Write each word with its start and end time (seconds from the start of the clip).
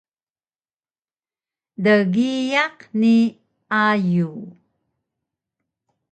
Dgiyaq 1.83 2.77
ni 2.99 3.15
ayug 3.81 4.39